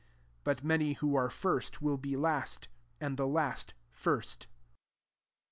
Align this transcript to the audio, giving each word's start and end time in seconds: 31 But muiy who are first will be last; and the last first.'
31 0.43 0.43
But 0.43 0.65
muiy 0.81 0.95
who 0.95 1.15
are 1.15 1.29
first 1.29 1.79
will 1.79 1.95
be 1.97 2.17
last; 2.17 2.67
and 2.99 3.17
the 3.17 3.27
last 3.27 3.75
first.' 3.91 4.47